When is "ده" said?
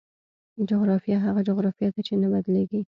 1.93-2.01